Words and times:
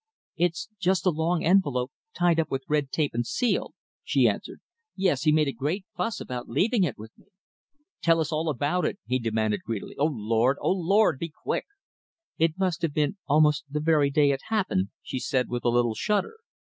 "It's 0.35 0.67
just 0.79 1.05
a 1.05 1.11
long 1.11 1.43
envelope 1.45 1.91
tied 2.17 2.39
up 2.39 2.49
with 2.49 2.63
red 2.67 2.89
tape 2.89 3.13
and 3.13 3.23
sealed," 3.23 3.75
she 4.03 4.27
answered. 4.27 4.59
"Yes! 4.95 5.25
he 5.25 5.31
made 5.31 5.47
a 5.47 5.51
great 5.51 5.85
fuss 5.95 6.19
about 6.19 6.49
leaving 6.49 6.83
it 6.83 6.97
with 6.97 7.15
me." 7.19 7.27
"Tell 8.01 8.19
us 8.19 8.31
all 8.31 8.49
about 8.49 8.83
it," 8.83 8.97
he 9.05 9.19
demanded 9.19 9.61
greedily. 9.61 9.95
"Oh, 9.99 10.07
Lord! 10.11 10.57
Oh, 10.59 10.71
Lord! 10.71 11.19
Be 11.19 11.29
quick!" 11.43 11.65
"It 12.39 12.57
must 12.57 12.81
have 12.81 12.95
been 12.95 13.19
almost 13.27 13.65
the 13.69 13.79
very 13.79 14.09
day 14.09 14.31
it 14.31 14.41
happened," 14.47 14.89
she 15.03 15.19
said, 15.19 15.49
with 15.49 15.63
a 15.65 15.69
little 15.69 15.93
shudder. 15.93 16.37